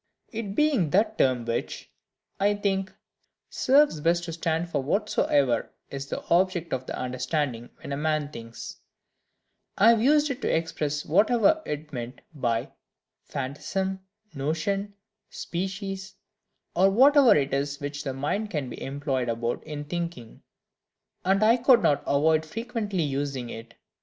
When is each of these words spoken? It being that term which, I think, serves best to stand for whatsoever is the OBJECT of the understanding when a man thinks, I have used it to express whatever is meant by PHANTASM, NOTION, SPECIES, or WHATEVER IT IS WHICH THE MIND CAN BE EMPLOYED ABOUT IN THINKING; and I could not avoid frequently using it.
It 0.31 0.55
being 0.55 0.89
that 0.89 1.19
term 1.19 1.45
which, 1.45 1.91
I 2.39 2.55
think, 2.55 2.91
serves 3.51 3.99
best 4.01 4.23
to 4.23 4.33
stand 4.33 4.67
for 4.71 4.81
whatsoever 4.81 5.69
is 5.91 6.07
the 6.07 6.21
OBJECT 6.21 6.73
of 6.73 6.87
the 6.87 6.97
understanding 6.97 7.69
when 7.77 7.93
a 7.93 7.97
man 7.97 8.29
thinks, 8.31 8.79
I 9.77 9.89
have 9.91 10.01
used 10.01 10.31
it 10.31 10.41
to 10.41 10.49
express 10.51 11.05
whatever 11.05 11.61
is 11.67 11.93
meant 11.93 12.21
by 12.33 12.71
PHANTASM, 13.29 13.99
NOTION, 14.33 14.95
SPECIES, 15.29 16.15
or 16.73 16.89
WHATEVER 16.89 17.35
IT 17.35 17.53
IS 17.53 17.79
WHICH 17.79 18.03
THE 18.03 18.15
MIND 18.15 18.49
CAN 18.49 18.71
BE 18.71 18.81
EMPLOYED 18.81 19.29
ABOUT 19.29 19.63
IN 19.65 19.83
THINKING; 19.85 20.41
and 21.23 21.43
I 21.43 21.57
could 21.57 21.83
not 21.83 22.01
avoid 22.07 22.43
frequently 22.43 23.03
using 23.03 23.51
it. 23.51 23.75